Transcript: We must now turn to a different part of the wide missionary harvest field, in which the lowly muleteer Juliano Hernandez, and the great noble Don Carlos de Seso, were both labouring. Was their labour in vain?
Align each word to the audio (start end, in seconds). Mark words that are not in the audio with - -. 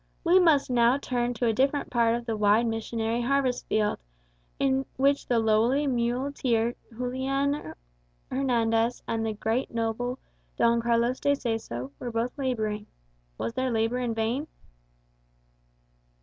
We 0.23 0.39
must 0.39 0.67
now 0.71 0.97
turn 0.97 1.35
to 1.35 1.45
a 1.45 1.53
different 1.53 1.91
part 1.91 2.15
of 2.15 2.25
the 2.25 2.35
wide 2.35 2.65
missionary 2.65 3.21
harvest 3.21 3.67
field, 3.67 3.99
in 4.57 4.83
which 4.95 5.27
the 5.27 5.37
lowly 5.37 5.85
muleteer 5.85 6.73
Juliano 6.91 7.75
Hernandez, 8.31 9.03
and 9.07 9.23
the 9.23 9.33
great 9.35 9.69
noble 9.69 10.17
Don 10.57 10.81
Carlos 10.81 11.19
de 11.19 11.33
Seso, 11.35 11.91
were 11.99 12.11
both 12.11 12.35
labouring. 12.35 12.87
Was 13.37 13.53
their 13.53 13.69
labour 13.69 13.99
in 13.99 14.15
vain? 14.15 14.47